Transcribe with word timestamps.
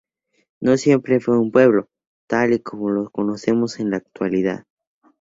No 0.59 0.77
siempre 0.77 1.19
fue 1.19 1.37
un 1.37 1.51
pueblo, 1.51 1.87
tal 2.27 2.53
y 2.53 2.59
como 2.59 2.89
lo 2.89 3.11
conocemos 3.11 3.79
en 3.79 3.91
la 3.91 3.97
actualidad. 3.97 4.65